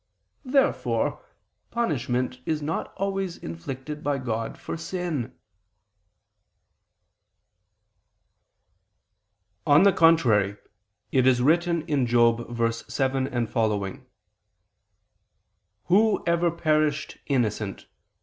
[0.45, 1.23] Therefore
[1.69, 5.37] punishment is not always inflicted by God for sin.
[9.67, 10.57] On the contrary,
[11.11, 14.05] It is written (Job 4:7, seqq.):
[15.85, 17.85] "Who ever perished innocent?